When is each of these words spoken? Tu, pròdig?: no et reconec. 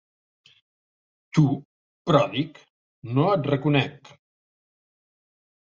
Tu, 1.37 1.43
pròdig?: 2.11 2.59
no 3.13 3.29
et 3.37 3.53
reconec. 3.53 4.13